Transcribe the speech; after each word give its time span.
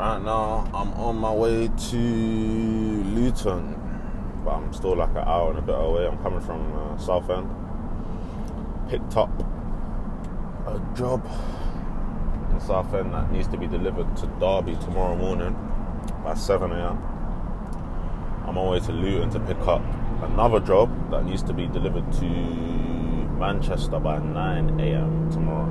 Right 0.00 0.22
now, 0.22 0.66
I'm 0.72 0.94
on 0.94 1.18
my 1.18 1.30
way 1.30 1.68
to 1.68 1.96
Luton, 1.98 3.74
but 4.42 4.52
I'm 4.52 4.72
still 4.72 4.96
like 4.96 5.10
an 5.10 5.18
hour 5.18 5.50
and 5.50 5.58
a 5.58 5.60
bit 5.60 5.74
away. 5.74 6.06
I'm 6.06 6.16
coming 6.22 6.40
from 6.40 6.72
uh, 6.72 6.96
Southend. 6.96 7.50
Picked 8.88 9.18
up 9.18 9.28
a 10.66 10.80
job 10.96 11.22
in 12.50 12.60
Southend 12.60 13.12
that 13.12 13.30
needs 13.30 13.46
to 13.48 13.58
be 13.58 13.66
delivered 13.66 14.16
to 14.16 14.26
Derby 14.40 14.74
tomorrow 14.76 15.16
morning 15.16 15.54
by 16.24 16.32
7 16.32 16.72
a.m. 16.72 16.96
I'm 18.44 18.48
on 18.48 18.54
my 18.54 18.70
way 18.70 18.80
to 18.80 18.92
Luton 18.92 19.28
to 19.32 19.40
pick 19.40 19.60
up 19.68 19.82
another 20.22 20.60
job 20.60 21.10
that 21.10 21.26
needs 21.26 21.42
to 21.42 21.52
be 21.52 21.66
delivered 21.66 22.10
to 22.14 22.24
Manchester 22.24 24.00
by 24.00 24.18
9 24.18 24.80
a.m. 24.80 25.30
tomorrow. 25.30 25.68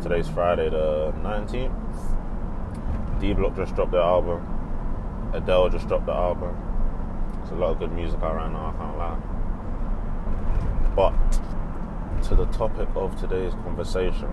Today's 0.00 0.28
Friday 0.28 0.70
the 0.70 1.12
19th. 1.24 2.11
D 3.22 3.32
Block 3.32 3.54
just 3.54 3.76
dropped 3.76 3.92
their 3.92 4.00
album. 4.00 4.44
Adele 5.32 5.70
just 5.70 5.86
dropped 5.86 6.06
the 6.06 6.12
album. 6.12 6.56
There's 7.36 7.52
a 7.52 7.54
lot 7.54 7.70
of 7.70 7.78
good 7.78 7.92
music 7.92 8.20
out 8.20 8.34
right 8.34 8.50
now, 8.50 8.74
I 8.74 8.78
can't 8.78 8.98
lie. 8.98 9.18
But 10.96 11.14
to 12.24 12.34
the 12.34 12.46
topic 12.46 12.88
of 12.96 13.18
today's 13.20 13.52
conversation. 13.62 14.28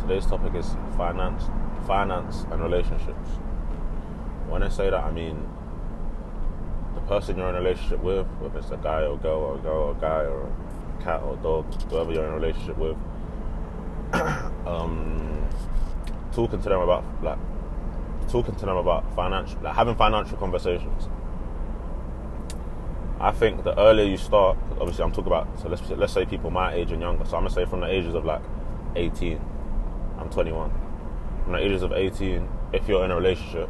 Today's 0.00 0.26
topic 0.26 0.54
is 0.54 0.76
finance 0.96 1.42
finance 1.88 2.46
and 2.52 2.62
relationships. 2.62 3.30
When 4.48 4.62
I 4.62 4.68
say 4.68 4.90
that 4.90 5.02
I 5.02 5.10
mean 5.10 5.48
the 6.94 7.00
person 7.00 7.36
you're 7.36 7.48
in 7.48 7.56
a 7.56 7.58
relationship 7.58 8.00
with, 8.00 8.28
whether 8.38 8.60
it's 8.60 8.70
a 8.70 8.76
guy 8.76 9.02
or 9.02 9.18
girl 9.18 9.40
or 9.40 9.54
a 9.56 9.58
girl 9.58 9.82
or 9.82 9.90
a 9.90 10.00
guy 10.00 10.22
or 10.22 10.46
a 10.46 11.02
cat 11.02 11.20
or 11.22 11.34
a 11.34 11.42
dog, 11.42 11.64
whoever 11.90 12.12
you're 12.12 12.26
in 12.26 12.32
a 12.32 12.36
relationship 12.36 12.78
with. 12.78 12.96
um, 14.66 15.48
talking 16.32 16.60
to 16.62 16.68
them 16.68 16.80
about 16.80 17.04
like 17.22 17.38
talking 18.28 18.54
to 18.54 18.66
them 18.66 18.76
about 18.76 19.14
financial 19.14 19.58
like 19.60 19.74
having 19.74 19.94
financial 19.94 20.36
conversations. 20.36 21.08
I 23.20 23.32
think 23.32 23.64
the 23.64 23.78
earlier 23.78 24.06
you 24.06 24.16
start, 24.16 24.56
obviously 24.80 25.04
I'm 25.04 25.10
talking 25.10 25.26
about 25.26 25.60
so 25.60 25.68
let's 25.68 25.88
let's 25.90 26.12
say 26.12 26.24
people 26.24 26.50
my 26.50 26.72
age 26.72 26.92
and 26.92 27.02
younger. 27.02 27.24
So 27.24 27.36
I'm 27.36 27.42
gonna 27.42 27.54
say 27.54 27.64
from 27.66 27.80
the 27.80 27.88
ages 27.88 28.14
of 28.14 28.24
like 28.24 28.42
18, 28.96 29.40
I'm 30.18 30.30
21. 30.30 30.72
From 31.44 31.52
the 31.52 31.58
ages 31.58 31.82
of 31.82 31.92
18, 31.92 32.48
if 32.72 32.88
you're 32.88 33.04
in 33.04 33.10
a 33.10 33.16
relationship, 33.16 33.68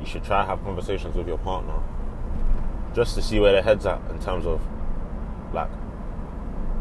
you 0.00 0.06
should 0.06 0.24
try 0.24 0.44
have 0.44 0.62
conversations 0.62 1.16
with 1.16 1.26
your 1.26 1.38
partner 1.38 1.80
just 2.94 3.14
to 3.14 3.22
see 3.22 3.38
where 3.38 3.52
their 3.52 3.62
head's 3.62 3.84
at 3.84 4.00
in 4.10 4.18
terms 4.18 4.46
of 4.46 4.60
like 5.52 5.68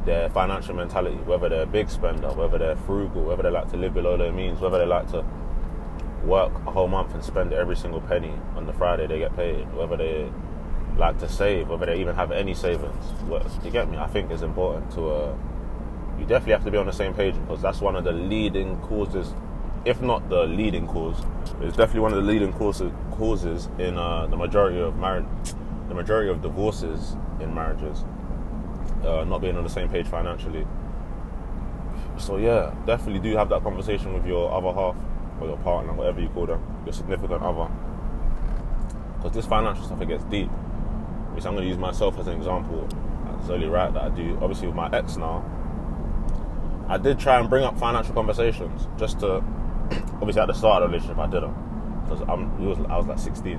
their 0.06 0.30
financial 0.30 0.76
mentality, 0.76 1.18
whether 1.18 1.50
they're 1.50 1.64
a 1.64 1.68
big 1.68 1.90
spender, 1.90 2.30
whether 2.30 2.58
they're 2.58 2.76
frugal, 2.76 3.24
whether 3.24 3.44
they 3.44 3.50
like 3.50 3.70
to 3.72 3.78
live 3.78 3.94
below 3.94 4.16
their 4.18 4.32
means, 4.32 4.62
whether 4.62 4.78
they 4.78 4.86
like 4.86 5.10
to 5.12 5.26
work 6.24 6.54
a 6.68 6.72
whole 6.72 6.88
month 6.88 7.14
and 7.14 7.24
spend 7.24 7.54
every 7.54 7.76
single 7.76 8.02
penny 8.02 8.34
on 8.56 8.66
the 8.66 8.74
Friday 8.74 9.08
they 9.08 9.20
get 9.20 9.36
paid, 9.36 9.72
whether 9.74 9.98
they 9.98 10.30
like 10.98 11.20
to 11.20 11.28
save, 11.28 11.68
whether 11.70 11.86
they 11.86 12.00
even 12.00 12.16
have 12.16 12.32
any 12.32 12.54
savings. 12.54 13.06
You 13.64 13.72
get 13.72 13.90
me? 13.90 13.98
I 13.98 14.08
think 14.08 14.32
it's 14.32 14.42
important 14.42 14.92
to. 14.92 15.10
Uh, 15.10 15.38
you 16.18 16.26
definitely 16.26 16.54
have 16.54 16.64
to 16.64 16.72
be 16.72 16.78
on 16.78 16.86
the 16.86 16.94
same 16.94 17.14
page 17.14 17.36
because 17.36 17.62
that's 17.62 17.82
one 17.82 17.96
of 17.98 18.06
the 18.06 18.14
leading 18.14 18.80
causes, 18.82 19.34
if 19.84 20.02
not 20.02 20.30
the 20.30 20.44
leading 20.44 20.88
cause, 20.88 21.22
it's 21.62 21.76
definitely 21.76 22.00
one 22.00 22.14
of 22.14 22.24
the 22.24 22.32
leading 22.32 22.54
causes 22.54 22.92
causes 23.12 23.68
in 23.80 23.98
uh, 23.98 24.26
the 24.28 24.38
majority 24.38 24.80
of 24.80 24.96
marriage, 24.98 25.26
the 25.90 25.94
majority 25.94 26.30
of 26.30 26.42
divorces 26.42 27.18
in 27.42 27.54
marriages 27.54 28.06
uh, 29.06 29.24
not 29.24 29.42
being 29.42 29.56
on 29.58 29.64
the 29.64 29.70
same 29.70 29.90
page 29.90 30.08
financially. 30.08 30.66
So 32.18 32.38
yeah, 32.38 32.74
definitely 32.86 33.20
do 33.20 33.36
have 33.38 33.50
that 33.50 33.64
conversation 33.64 34.14
with 34.14 34.26
your 34.26 34.52
other 34.52 34.74
half 34.74 34.96
or 35.40 35.48
your 35.48 35.58
partner, 35.58 35.94
whatever 35.94 36.22
you 36.22 36.30
call 36.30 36.46
them, 36.46 36.62
your 36.86 36.94
significant 36.94 37.42
other. 37.42 37.70
Because 39.18 39.34
this 39.34 39.46
financial 39.46 39.84
stuff 39.86 40.02
it 40.02 40.08
gets 40.08 40.24
deep. 40.26 40.50
Which 41.34 41.46
I'm 41.46 41.54
going 41.54 41.64
to 41.64 41.70
use 41.70 41.78
myself 41.78 42.18
as 42.18 42.28
an 42.28 42.38
example. 42.38 42.88
It's 43.42 43.50
only 43.50 43.68
right 43.68 43.94
that 43.94 44.04
I 44.04 44.10
do. 44.10 44.38
Obviously, 44.42 44.68
with 44.68 44.76
my 44.76 44.90
ex 44.92 45.18
now, 45.18 45.44
I 46.88 46.98
did 46.98 47.20
try 47.20 47.40
and 47.40 47.50
bring 47.50 47.66
up 47.66 47.78
financial 47.78 48.14
conversations 48.14 48.88
just 48.98 49.20
to. 49.20 49.44
Obviously, 50.22 50.42
at 50.42 50.48
the 50.48 50.54
start 50.54 50.84
of 50.84 50.90
the 50.90 50.98
relationship, 50.98 51.20
I 51.20 51.28
didn't 51.28 51.54
because 52.04 52.22
I'm. 52.30 52.66
Was, 52.66 52.80
I 52.90 52.98
was 52.98 53.06
like 53.08 53.20
16. 53.20 53.58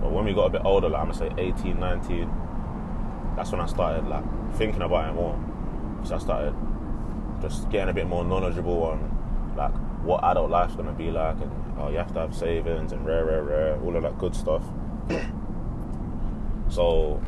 But 0.00 0.10
when 0.10 0.24
we 0.24 0.34
got 0.34 0.46
a 0.46 0.50
bit 0.50 0.62
older, 0.64 0.88
like 0.88 1.00
I'm 1.00 1.12
gonna 1.12 1.18
say 1.18 1.32
18, 1.38 1.78
19, 1.78 2.30
that's 3.36 3.52
when 3.52 3.60
I 3.60 3.66
started 3.66 4.08
like 4.08 4.24
thinking 4.54 4.82
about 4.82 5.10
it 5.10 5.14
more. 5.14 5.38
So 6.04 6.16
I 6.16 6.18
started 6.18 6.54
just 7.40 7.68
getting 7.70 7.88
a 7.88 7.92
bit 7.92 8.06
more 8.06 8.24
knowledgeable 8.24 8.82
on 8.82 9.54
like 9.56 9.72
what 10.04 10.22
adult 10.24 10.50
life's 10.50 10.74
gonna 10.74 10.92
be 10.92 11.10
like, 11.10 11.36
and 11.40 11.52
oh, 11.78 11.90
you 11.90 11.98
have 11.98 12.12
to 12.14 12.20
have 12.20 12.34
savings 12.34 12.92
and 12.92 13.04
rare, 13.04 13.24
rare, 13.24 13.42
rare, 13.42 13.80
all 13.82 13.96
of 13.96 14.02
that 14.02 14.18
good 14.18 14.34
stuff. 14.34 14.62
so, 16.68 17.22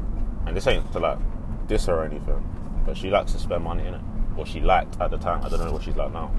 and 0.46 0.56
this 0.56 0.66
ain't 0.66 0.90
to 0.92 0.98
like 0.98 1.18
diss 1.66 1.86
her 1.86 1.94
or 1.94 2.04
anything, 2.04 2.82
but 2.86 2.96
she 2.96 3.10
likes 3.10 3.32
to 3.32 3.38
spend 3.38 3.64
money 3.64 3.86
in 3.86 3.94
it. 3.94 4.00
What 4.34 4.48
she 4.48 4.60
liked 4.60 5.00
at 5.00 5.10
the 5.10 5.18
time, 5.18 5.44
I 5.44 5.48
don't 5.48 5.64
know 5.64 5.72
what 5.72 5.82
she's 5.82 5.96
like 5.96 6.12
now, 6.12 6.32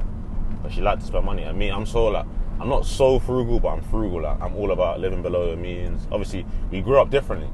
but 0.64 0.72
she 0.72 0.82
liked 0.82 1.02
to 1.02 1.08
spend 1.08 1.26
money. 1.26 1.44
And 1.44 1.58
me, 1.58 1.70
I'm 1.70 1.86
so 1.86 2.08
like. 2.08 2.26
I'm 2.60 2.70
not 2.70 2.86
so 2.86 3.18
frugal, 3.18 3.60
but 3.60 3.70
I'm 3.70 3.82
frugal. 3.82 4.22
Like, 4.22 4.40
I'm 4.40 4.56
all 4.56 4.70
about 4.70 5.00
living 5.00 5.24
below 5.24 5.48
your 5.48 5.58
means. 5.58 6.08
Obviously, 6.12 6.46
we 6.70 6.82
grew 6.82 7.00
up 7.00 7.10
differently, 7.10 7.50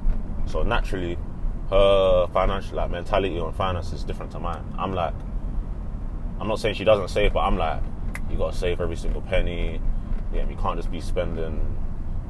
so 0.46 0.64
naturally, 0.64 1.18
her 1.70 2.28
financial 2.28 2.78
like 2.78 2.90
mentality 2.92 3.40
on 3.40 3.54
finance 3.54 3.92
is 3.92 4.04
different 4.04 4.32
to 4.32 4.40
mine. 4.40 4.64
I'm 4.78 4.94
like, 4.94 5.14
I'm 6.40 6.48
not 6.48 6.60
saying 6.60 6.76
she 6.76 6.84
doesn't 6.84 7.10
save, 7.10 7.34
but 7.34 7.42
I'm 7.42 7.58
like, 7.58 7.82
you 8.30 8.38
gotta 8.38 8.56
save 8.56 8.80
every 8.80 8.96
single 8.96 9.22
penny. 9.22 9.82
Yeah, 10.34 10.48
you 10.48 10.56
can't 10.56 10.78
just 10.78 10.92
be 10.92 11.02
spending 11.02 11.78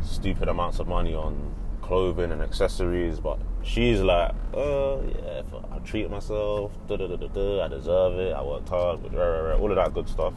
stupid 0.02 0.48
amounts 0.48 0.80
of 0.80 0.88
money 0.88 1.14
on 1.14 1.54
clothing 1.82 2.32
and 2.32 2.42
accessories. 2.42 3.20
But 3.20 3.40
she's 3.64 4.02
like, 4.02 4.34
oh 4.54 5.04
yeah, 5.04 5.42
I 5.72 5.80
treat 5.80 6.10
myself. 6.10 6.72
I 6.90 6.96
deserve 6.96 8.20
it. 8.20 8.34
I 8.34 8.42
worked 8.44 8.70
hard. 8.70 9.16
All 9.16 9.70
of 9.70 9.76
that 9.76 9.94
good 9.94 10.08
stuff, 10.08 10.34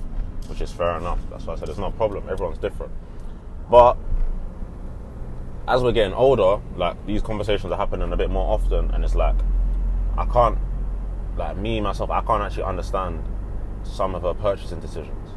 which 0.48 0.60
is 0.60 0.72
fair 0.72 0.96
enough. 0.98 1.20
That's 1.30 1.46
why 1.46 1.54
I 1.54 1.56
said 1.56 1.68
it's 1.68 1.78
not 1.78 1.92
a 1.94 1.96
problem. 1.96 2.28
Everyone's 2.28 2.58
different, 2.58 2.92
but 3.70 3.96
as 5.70 5.82
we're 5.82 5.92
getting 5.92 6.12
older, 6.14 6.60
like 6.76 6.96
these 7.06 7.22
conversations 7.22 7.72
are 7.72 7.76
happening 7.76 8.12
a 8.12 8.16
bit 8.16 8.28
more 8.28 8.52
often, 8.52 8.90
and 8.90 9.04
it's 9.04 9.14
like 9.14 9.36
I 10.18 10.26
can't, 10.26 10.58
like 11.36 11.56
me 11.56 11.80
myself, 11.80 12.10
I 12.10 12.22
can't 12.22 12.42
actually 12.42 12.64
understand 12.64 13.22
some 13.84 14.16
of 14.16 14.22
her 14.22 14.34
purchasing 14.34 14.80
decisions. 14.80 15.30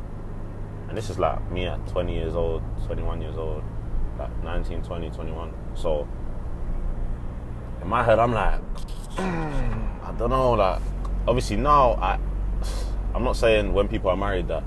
And 0.90 0.98
this 0.98 1.12
is 1.12 1.20
like 1.20 1.52
me 1.52 1.68
at 1.68 1.86
20 1.88 2.14
years 2.14 2.34
old, 2.34 2.64
21 2.88 3.22
years 3.22 3.38
old, 3.38 3.64
like 4.18 4.44
19, 4.44 4.82
20, 4.82 5.10
21. 5.12 5.54
So 5.76 6.08
in 7.82 7.88
my 7.88 8.04
head, 8.04 8.18
I'm 8.18 8.34
like, 8.34 8.60
I 9.18 10.14
don't 10.18 10.32
know, 10.32 10.54
like 10.54 10.82
obviously 11.28 11.58
now 11.58 11.94
I, 11.94 12.18
I'm 13.14 13.24
not 13.24 13.36
saying 13.36 13.72
when 13.72 13.88
people 13.88 14.10
are 14.10 14.18
married 14.18 14.48
that. 14.48 14.64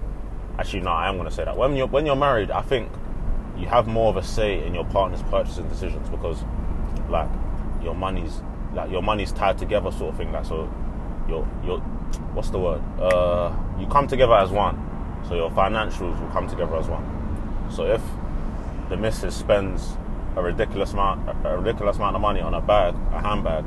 Actually, 0.58 0.82
no, 0.82 0.90
I 0.90 1.08
am 1.08 1.16
gonna 1.16 1.30
say 1.30 1.44
that 1.44 1.56
when 1.56 1.74
you're 1.74 1.88
when 1.88 2.06
you're 2.06 2.16
married, 2.16 2.52
I 2.52 2.62
think 2.62 2.88
you 3.58 3.66
have 3.66 3.86
more 3.86 4.10
of 4.10 4.16
a 4.16 4.22
say 4.22 4.64
in 4.66 4.74
your 4.74 4.84
partner's 4.86 5.22
purchasing 5.24 5.68
decisions 5.68 6.08
because 6.08 6.42
like 7.08 7.28
your 7.82 7.94
money's 7.94 8.40
like 8.74 8.90
your 8.90 9.02
money's 9.02 9.32
tied 9.32 9.56
together 9.58 9.90
sort 9.90 10.12
of 10.12 10.16
thing 10.16 10.32
like 10.32 10.44
so 10.44 10.72
your 11.28 11.48
your 11.64 11.78
what's 12.34 12.50
the 12.50 12.58
word? 12.58 12.82
Uh 12.98 13.54
you 13.78 13.86
come 13.86 14.06
together 14.06 14.34
as 14.34 14.50
one. 14.50 14.82
So 15.28 15.34
your 15.34 15.50
financials 15.50 16.20
will 16.20 16.30
come 16.30 16.48
together 16.48 16.76
as 16.76 16.88
one. 16.88 17.04
So 17.70 17.86
if 17.86 18.02
the 18.88 18.96
missus 18.96 19.34
spends 19.34 19.96
a 20.36 20.42
ridiculous 20.42 20.92
amount 20.92 21.28
a 21.44 21.58
ridiculous 21.58 21.96
amount 21.96 22.14
of 22.16 22.22
money 22.22 22.40
on 22.40 22.54
a 22.54 22.60
bag 22.60 22.94
a 23.12 23.20
handbag 23.20 23.64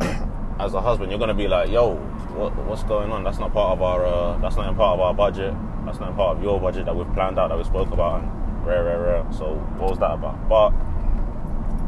as 0.60 0.74
a 0.74 0.80
husband 0.80 1.10
you're 1.10 1.26
to 1.26 1.34
be 1.34 1.48
like 1.48 1.70
yo 1.70 1.98
what, 2.34 2.54
what's 2.66 2.82
going 2.84 3.10
on? 3.10 3.24
That's 3.24 3.38
not 3.38 3.52
part 3.52 3.72
of 3.72 3.82
our 3.82 4.06
uh, 4.06 4.38
that's 4.38 4.56
not 4.56 4.74
part 4.76 4.98
of 4.98 5.00
our 5.00 5.14
budget. 5.14 5.54
That's 5.84 6.00
not 6.00 6.14
part 6.16 6.36
of 6.36 6.42
your 6.42 6.60
budget 6.60 6.86
that 6.86 6.96
we've 6.96 7.12
planned 7.14 7.38
out 7.38 7.48
that 7.48 7.58
we 7.58 7.64
spoke 7.64 7.90
about. 7.90 8.22
And 8.22 8.41
rare, 8.64 8.84
rare, 8.84 9.00
rare. 9.00 9.26
So 9.32 9.54
what 9.78 9.90
was 9.90 9.98
that 9.98 10.12
about? 10.12 10.48
But 10.48 10.70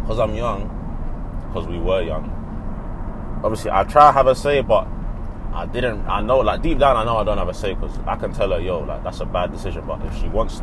because 0.03 0.19
I'm 0.19 0.35
young, 0.35 0.69
because 1.49 1.67
we 1.67 1.79
were 1.79 2.03
young, 2.03 2.31
obviously 3.43 3.71
I 3.71 3.85
try 3.85 4.09
to 4.09 4.13
have 4.13 4.27
a 4.27 4.35
say, 4.35 4.61
but 4.61 4.87
I 5.53 5.67
didn't. 5.67 6.07
I 6.07 6.21
know, 6.21 6.39
like 6.41 6.63
deep 6.63 6.79
down, 6.79 6.97
I 6.97 7.05
know 7.05 7.17
I 7.17 7.25
don't 7.25 7.39
have 7.39 7.49
a 7.49 7.55
say 7.55 7.75
because 7.75 7.97
I 8.07 8.17
can 8.17 8.33
tell 8.33 8.51
her, 8.51 8.61
yo, 8.61 8.81
like 8.81 9.05
that's 9.05 9.21
a 9.21 9.27
bad 9.27 9.53
decision. 9.53 9.87
But 9.87 10.05
if 10.05 10.17
she 10.19 10.29
wants 10.29 10.63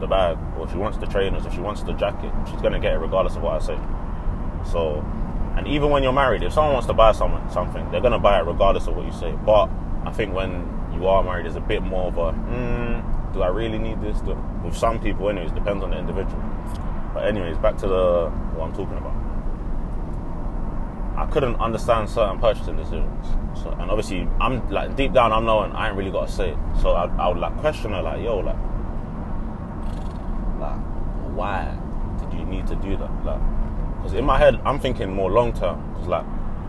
the 0.00 0.06
bag, 0.08 0.36
or 0.58 0.64
if 0.64 0.72
she 0.72 0.78
wants 0.78 0.98
the 0.98 1.06
trainers, 1.06 1.46
if 1.46 1.54
she 1.54 1.60
wants 1.60 1.82
the 1.84 1.92
jacket, 1.92 2.32
she's 2.50 2.60
gonna 2.60 2.80
get 2.80 2.94
it 2.94 2.98
regardless 2.98 3.36
of 3.36 3.42
what 3.42 3.62
I 3.62 3.64
say. 3.64 3.78
So, 4.70 5.04
and 5.56 5.68
even 5.68 5.90
when 5.90 6.02
you're 6.02 6.12
married, 6.12 6.42
if 6.42 6.52
someone 6.52 6.72
wants 6.72 6.88
to 6.88 6.92
buy 6.92 7.12
someone 7.12 7.48
something, 7.50 7.88
they're 7.90 8.00
gonna 8.00 8.18
buy 8.18 8.40
it 8.40 8.44
regardless 8.44 8.88
of 8.88 8.96
what 8.96 9.06
you 9.06 9.12
say. 9.12 9.32
But 9.46 9.70
I 10.04 10.10
think 10.10 10.34
when 10.34 10.68
you 10.92 11.06
are 11.06 11.22
married, 11.22 11.44
there's 11.44 11.56
a 11.56 11.60
bit 11.60 11.82
more 11.82 12.08
of 12.08 12.18
a. 12.18 12.32
Mm, 12.32 13.11
do 13.32 13.42
I 13.42 13.48
really 13.48 13.78
need 13.78 14.00
this? 14.00 14.20
Do, 14.20 14.36
with 14.64 14.76
some 14.76 15.00
people, 15.00 15.28
anyways, 15.28 15.52
depends 15.52 15.82
on 15.82 15.90
the 15.90 15.98
individual. 15.98 16.42
But 17.14 17.26
anyways, 17.26 17.58
back 17.58 17.76
to 17.78 17.86
the 17.86 18.30
what 18.54 18.66
I'm 18.66 18.72
talking 18.74 18.96
about. 18.96 19.16
I 21.16 21.26
couldn't 21.30 21.56
understand 21.56 22.08
certain 22.08 22.38
purchasing 22.38 22.76
decisions, 22.76 23.26
so, 23.62 23.70
and 23.70 23.90
obviously, 23.90 24.26
I'm 24.40 24.66
like 24.70 24.96
deep 24.96 25.12
down, 25.12 25.32
I'm 25.32 25.44
knowing 25.44 25.72
I 25.72 25.88
ain't 25.88 25.96
really 25.96 26.10
got 26.10 26.26
to 26.28 26.32
say 26.32 26.50
it. 26.50 26.58
So 26.80 26.92
I, 26.92 27.06
I 27.16 27.28
would 27.28 27.38
like 27.38 27.56
question 27.58 27.92
her, 27.92 28.02
like, 28.02 28.22
yo, 28.22 28.38
like, 28.38 28.56
Like, 30.58 30.78
why 31.34 31.76
did 32.20 32.38
you 32.38 32.44
need 32.44 32.66
to 32.68 32.76
do 32.76 32.96
that? 32.96 33.24
Like, 33.24 33.40
because 33.96 34.14
in 34.14 34.24
my 34.24 34.38
head, 34.38 34.60
I'm 34.64 34.78
thinking 34.78 35.12
more 35.12 35.30
long 35.30 35.52
term. 35.52 35.82
Because 35.92 36.08
like, 36.08 36.24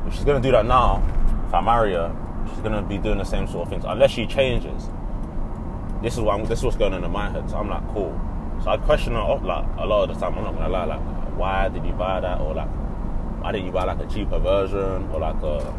if 0.07 0.13
she's 0.13 0.23
gonna 0.23 0.41
do 0.41 0.51
that 0.51 0.65
now, 0.65 1.03
if 1.47 1.53
I 1.53 1.61
marry 1.61 1.93
her, 1.93 2.13
she's 2.49 2.59
gonna 2.59 2.81
be 2.81 2.97
doing 2.97 3.19
the 3.19 3.23
same 3.23 3.47
sort 3.47 3.67
of 3.67 3.69
things 3.69 3.85
unless 3.87 4.11
she 4.11 4.25
changes. 4.25 4.89
This 6.03 6.15
is 6.15 6.19
what 6.19 6.37
I'm, 6.37 6.45
this 6.45 6.59
is 6.59 6.65
what's 6.65 6.75
going 6.75 6.93
on 6.93 7.01
in 7.01 7.11
my 7.11 7.29
head. 7.29 7.49
So 7.49 7.55
I'm 7.55 7.69
like, 7.69 7.87
cool. 7.93 8.19
So 8.61 8.71
I 8.71 8.77
question 8.77 9.13
her 9.13 9.39
like 9.41 9.65
a 9.77 9.85
lot 9.85 10.09
of 10.09 10.13
the 10.13 10.19
time. 10.19 10.37
I'm 10.37 10.43
not 10.43 10.53
gonna 10.53 10.67
lie, 10.67 10.83
like, 10.83 10.99
why 11.37 11.69
did 11.69 11.85
you 11.85 11.93
buy 11.93 12.19
that, 12.19 12.41
or 12.41 12.53
like, 12.53 12.67
why 13.41 13.53
didn't 13.53 13.67
you 13.67 13.71
buy 13.71 13.85
like 13.85 13.99
a 13.99 14.07
cheaper 14.07 14.37
version, 14.37 15.09
or 15.11 15.19
like 15.21 15.41
a, 15.41 15.73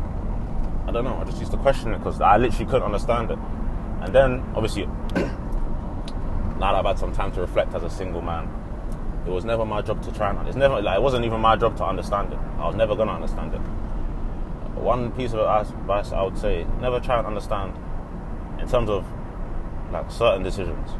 I 0.88 0.92
don't 0.92 1.04
know. 1.04 1.18
I 1.18 1.24
just 1.24 1.40
used 1.40 1.52
to 1.52 1.58
question 1.58 1.92
it 1.92 1.98
because 1.98 2.22
I 2.22 2.38
literally 2.38 2.64
couldn't 2.64 2.84
understand 2.84 3.32
it. 3.32 3.38
And 4.00 4.14
then 4.14 4.42
obviously, 4.54 4.86
now 5.14 6.58
that 6.58 6.74
I've 6.74 6.86
had 6.86 6.98
some 6.98 7.12
time 7.12 7.30
to 7.32 7.42
reflect 7.42 7.74
as 7.74 7.82
a 7.82 7.90
single 7.90 8.22
man, 8.22 8.48
it 9.26 9.30
was 9.30 9.44
never 9.44 9.66
my 9.66 9.82
job 9.82 10.02
to 10.04 10.12
try 10.12 10.30
and. 10.30 10.48
It's 10.48 10.56
never 10.56 10.80
like 10.80 10.96
it 10.96 11.02
wasn't 11.02 11.26
even 11.26 11.42
my 11.42 11.54
job 11.56 11.76
to 11.76 11.84
understand 11.84 12.32
it. 12.32 12.38
I 12.58 12.66
was 12.66 12.76
never 12.76 12.96
gonna 12.96 13.12
understand 13.12 13.52
it. 13.52 13.60
One 14.80 15.12
piece 15.12 15.34
of 15.34 15.40
advice 15.40 16.12
I 16.12 16.22
would 16.22 16.38
say: 16.38 16.66
never 16.80 16.98
try 16.98 17.18
and 17.18 17.26
understand 17.26 17.74
in 18.58 18.66
terms 18.68 18.88
of 18.88 19.04
like 19.94 20.10
certain 20.10 20.42
decisions, 20.42 20.90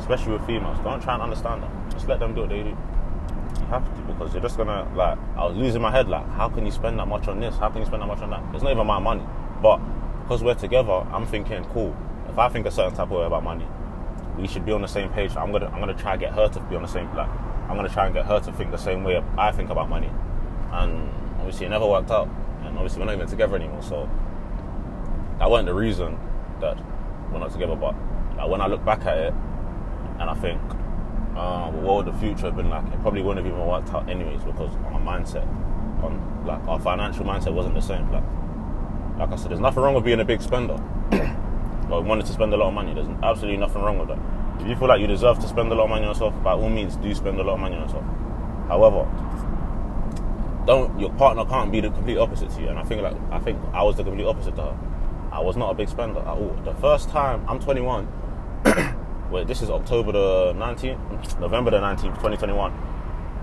especially 0.00 0.32
with 0.32 0.46
females. 0.46 0.78
Don't 0.82 1.00
try 1.00 1.14
and 1.14 1.22
understand 1.22 1.62
them. 1.62 1.90
Just 1.92 2.08
let 2.08 2.18
them 2.18 2.34
do 2.34 2.40
what 2.40 2.50
they 2.50 2.62
do. 2.62 2.70
You 2.70 3.66
have 3.70 3.84
to 3.84 4.12
because 4.12 4.32
you're 4.32 4.42
just 4.42 4.56
gonna 4.56 4.90
like. 4.94 5.18
I 5.36 5.44
was 5.44 5.56
losing 5.56 5.82
my 5.82 5.90
head. 5.90 6.08
Like, 6.08 6.26
how 6.30 6.48
can 6.48 6.64
you 6.64 6.72
spend 6.72 6.98
that 6.98 7.06
much 7.06 7.28
on 7.28 7.38
this? 7.38 7.56
How 7.56 7.68
can 7.68 7.82
you 7.82 7.86
spend 7.86 8.02
that 8.02 8.06
much 8.06 8.20
on 8.20 8.30
that? 8.30 8.42
It's 8.54 8.62
not 8.62 8.72
even 8.72 8.86
my 8.86 8.98
money, 8.98 9.22
but 9.62 9.78
because 10.22 10.42
we're 10.42 10.54
together, 10.54 11.06
I'm 11.12 11.26
thinking, 11.26 11.64
cool. 11.66 11.94
If 12.28 12.38
I 12.38 12.48
think 12.48 12.66
a 12.66 12.70
certain 12.70 12.94
type 12.94 13.10
of 13.10 13.18
way 13.18 13.24
about 13.24 13.44
money, 13.44 13.66
we 14.38 14.48
should 14.48 14.64
be 14.64 14.72
on 14.72 14.82
the 14.82 14.88
same 14.88 15.10
page. 15.10 15.36
I'm 15.36 15.52
gonna 15.52 15.66
I'm 15.66 15.80
gonna 15.80 15.94
try 15.94 16.12
and 16.12 16.20
get 16.20 16.32
her 16.32 16.48
to 16.48 16.60
be 16.60 16.76
on 16.76 16.82
the 16.82 16.88
same 16.88 17.14
like 17.14 17.30
I'm 17.68 17.76
gonna 17.76 17.88
try 17.88 18.06
and 18.06 18.14
get 18.14 18.24
her 18.24 18.40
to 18.40 18.52
think 18.52 18.70
the 18.70 18.78
same 18.78 19.04
way 19.04 19.22
I 19.36 19.52
think 19.52 19.70
about 19.70 19.88
money. 19.88 20.10
And 20.72 21.10
obviously 21.38 21.66
it 21.66 21.70
never 21.70 21.86
worked 21.86 22.10
out. 22.10 22.28
And 22.62 22.76
obviously 22.76 23.00
we're 23.00 23.06
not 23.06 23.14
even 23.14 23.28
together 23.28 23.56
anymore. 23.56 23.82
So 23.82 24.08
that 25.38 25.50
wasn't 25.50 25.66
the 25.66 25.74
reason 25.74 26.18
that 26.60 26.78
we're 27.32 27.38
not 27.38 27.52
together. 27.52 27.76
But 27.76 27.94
like, 28.36 28.48
when 28.48 28.60
I 28.60 28.66
look 28.66 28.84
back 28.84 29.04
at 29.06 29.18
it 29.18 29.34
and 30.18 30.30
I 30.30 30.34
think, 30.34 30.60
uh, 31.36 31.70
what 31.70 32.04
would 32.04 32.14
the 32.14 32.18
future 32.18 32.46
have 32.46 32.56
been 32.56 32.68
like? 32.68 32.84
It 32.86 33.00
probably 33.00 33.22
wouldn't 33.22 33.46
have 33.46 33.54
even 33.54 33.66
worked 33.66 33.92
out 33.94 34.08
anyways 34.08 34.42
because 34.44 34.74
our 34.92 35.00
mindset, 35.00 35.46
on 36.02 36.44
like 36.46 36.66
our 36.66 36.80
financial 36.80 37.24
mindset 37.24 37.52
wasn't 37.52 37.74
the 37.74 37.80
same. 37.80 38.10
Like 38.10 38.24
like 39.18 39.32
I 39.32 39.36
said, 39.36 39.50
there's 39.50 39.60
nothing 39.60 39.82
wrong 39.82 39.94
with 39.94 40.04
being 40.04 40.20
a 40.20 40.24
big 40.24 40.40
spender 40.40 40.74
or 41.90 42.02
wanting 42.02 42.26
to 42.26 42.32
spend 42.32 42.54
a 42.54 42.56
lot 42.56 42.68
of 42.68 42.74
money. 42.74 42.94
There's 42.94 43.08
absolutely 43.22 43.58
nothing 43.58 43.82
wrong 43.82 43.98
with 43.98 44.08
that. 44.08 44.18
If 44.60 44.68
you 44.68 44.76
feel 44.76 44.88
like 44.88 45.00
you 45.00 45.06
deserve 45.06 45.38
to 45.40 45.48
spend 45.48 45.72
a 45.72 45.74
lot 45.74 45.84
of 45.84 45.90
money 45.90 46.04
on 46.04 46.10
yourself, 46.10 46.40
by 46.42 46.52
all 46.52 46.68
means, 46.68 46.96
do 46.96 47.12
spend 47.14 47.38
a 47.38 47.42
lot 47.42 47.54
of 47.54 47.60
money 47.60 47.76
on 47.76 47.82
yourself. 47.82 48.04
However, 48.68 49.06
don't 50.66 51.00
your 51.00 51.10
partner 51.14 51.44
can't 51.46 51.72
be 51.72 51.80
the 51.80 51.90
complete 51.90 52.18
opposite 52.18 52.50
to 52.50 52.60
you. 52.60 52.68
And 52.68 52.78
I 52.78 52.82
think 52.84 53.02
like 53.02 53.16
I 53.30 53.38
think 53.40 53.58
I 53.72 53.82
was 53.82 53.96
the 53.96 54.04
complete 54.04 54.26
opposite 54.26 54.54
to 54.56 54.62
her. 54.62 54.78
I 55.38 55.40
was 55.40 55.56
not 55.56 55.70
a 55.70 55.74
big 55.74 55.88
spender 55.88 56.18
at 56.18 56.26
all. 56.26 56.58
The 56.64 56.74
first 56.74 57.10
time 57.10 57.48
I'm 57.48 57.60
21. 57.60 58.08
wait, 59.30 59.46
this 59.46 59.62
is 59.62 59.70
October 59.70 60.10
the 60.10 60.52
19th, 60.54 61.38
November 61.38 61.70
the 61.70 61.76
19th, 61.76 62.16
2021. 62.16 62.72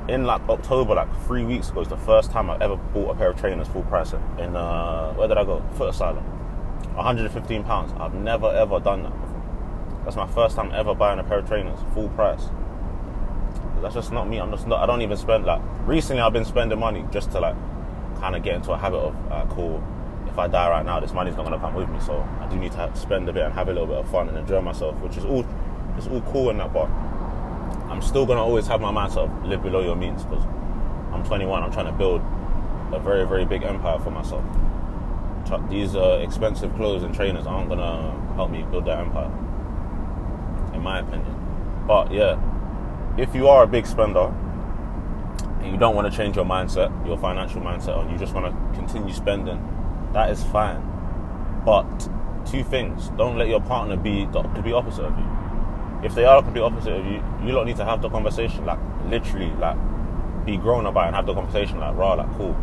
In 0.09 0.25
like 0.25 0.41
October, 0.49 0.95
like 0.95 1.07
three 1.25 1.45
weeks 1.45 1.69
ago, 1.69 1.79
was 1.79 1.87
the 1.87 1.95
first 1.95 2.31
time 2.31 2.49
I 2.49 2.57
ever 2.59 2.75
bought 2.75 3.11
a 3.11 3.15
pair 3.15 3.29
of 3.29 3.39
trainers 3.39 3.69
full 3.69 3.83
price 3.83 4.11
in 4.11 4.57
uh, 4.57 5.13
where 5.13 5.29
did 5.29 5.37
I 5.37 5.45
go? 5.45 5.63
Footasylum. 5.75 6.21
115 6.95 7.63
pounds. 7.63 7.93
I've 7.97 8.13
never 8.13 8.47
ever 8.47 8.81
done 8.81 9.03
that 9.03 9.13
before. 9.13 10.01
That's 10.03 10.17
my 10.17 10.27
first 10.27 10.57
time 10.57 10.73
ever 10.73 10.93
buying 10.93 11.19
a 11.19 11.23
pair 11.23 11.39
of 11.39 11.47
trainers 11.47 11.79
full 11.93 12.09
price. 12.09 12.49
That's 13.81 13.95
just 13.95 14.11
not 14.11 14.27
me. 14.27 14.41
I'm 14.41 14.51
just 14.51 14.67
not. 14.67 14.81
I 14.81 14.85
don't 14.85 15.01
even 15.01 15.15
spend 15.15 15.45
like. 15.45 15.61
Recently, 15.85 16.21
I've 16.21 16.33
been 16.33 16.43
spending 16.43 16.77
money 16.77 17.05
just 17.13 17.31
to 17.31 17.39
like 17.39 17.55
kind 18.19 18.35
of 18.35 18.43
get 18.43 18.55
into 18.55 18.73
a 18.73 18.77
habit 18.77 18.97
of 18.97 19.31
uh, 19.31 19.45
cool. 19.49 19.81
If 20.35 20.39
I 20.39 20.47
die 20.49 20.69
right 20.69 20.85
now, 20.85 20.99
this 20.99 21.13
money's 21.13 21.37
not 21.37 21.45
gonna 21.45 21.61
come 21.61 21.75
with 21.75 21.87
me. 21.87 21.97
So 22.01 22.27
I 22.41 22.47
do 22.49 22.57
need 22.57 22.73
to 22.73 22.91
spend 22.93 23.29
a 23.29 23.31
bit 23.31 23.43
and 23.43 23.53
have 23.53 23.69
a 23.69 23.71
little 23.71 23.87
bit 23.87 23.95
of 23.95 24.09
fun 24.11 24.27
and 24.27 24.37
enjoy 24.37 24.59
myself, 24.59 24.93
which 24.97 25.15
is 25.15 25.23
all. 25.23 25.45
It's 25.97 26.07
all 26.07 26.19
cool 26.23 26.49
and 26.49 26.59
that, 26.59 26.73
but 26.73 26.89
I'm 27.89 28.01
still 28.01 28.25
gonna 28.25 28.43
always 28.43 28.67
have 28.67 28.81
my 28.81 28.91
mindset 28.91 29.29
of 29.29 29.45
live 29.45 29.63
below 29.63 29.79
your 29.79 29.95
means 29.95 30.25
because 30.25 30.43
I'm 31.13 31.23
21. 31.23 31.63
I'm 31.63 31.71
trying 31.71 31.85
to 31.85 31.93
build 31.93 32.19
a 32.91 32.99
very 32.99 33.25
very 33.25 33.45
big 33.45 33.63
empire 33.63 33.97
for 33.97 34.11
myself. 34.11 34.43
These 35.69 35.95
uh, 35.95 36.19
expensive 36.21 36.75
clothes 36.75 37.03
and 37.03 37.15
trainers 37.15 37.47
aren't 37.47 37.69
gonna 37.69 38.35
help 38.35 38.51
me 38.51 38.63
build 38.63 38.83
that 38.87 38.99
empire, 38.99 39.31
in 40.73 40.81
my 40.81 40.99
opinion. 40.99 41.33
But 41.87 42.11
yeah, 42.11 42.37
if 43.17 43.33
you 43.33 43.47
are 43.47 43.63
a 43.63 43.67
big 43.67 43.85
spender 43.85 44.33
and 45.61 45.71
you 45.71 45.77
don't 45.77 45.95
want 45.95 46.11
to 46.11 46.17
change 46.17 46.35
your 46.35 46.43
mindset, 46.43 46.91
your 47.07 47.17
financial 47.17 47.61
mindset, 47.61 48.01
and 48.01 48.11
you 48.11 48.17
just 48.17 48.33
want 48.33 48.47
to 48.47 48.77
continue 48.77 49.13
spending, 49.13 49.74
that 50.15 50.31
is 50.31 50.41
fine. 50.45 50.81
But 51.65 51.85
two 52.45 52.63
things: 52.63 53.09
don't 53.17 53.37
let 53.37 53.47
your 53.47 53.61
partner 53.61 53.97
be 53.97 54.25
the 54.25 54.41
complete 54.41 54.73
opposite 54.73 55.03
of 55.03 55.17
you. 55.17 55.27
If 56.03 56.15
they 56.15 56.23
are 56.25 56.41
the 56.41 56.43
complete 56.43 56.61
opposite 56.61 56.93
of 56.93 57.05
you, 57.05 57.23
you 57.45 57.51
don't 57.51 57.65
need 57.65 57.77
to 57.77 57.85
have 57.85 58.01
the 58.01 58.09
conversation. 58.09 58.65
Like 58.65 58.79
literally, 59.07 59.51
like 59.59 59.77
be 60.45 60.57
grown 60.57 60.85
about 60.85 61.07
and 61.07 61.15
have 61.15 61.25
the 61.25 61.33
conversation. 61.33 61.79
Like 61.79 61.95
raw, 61.95 62.13
like 62.13 62.31
cool. 62.37 62.55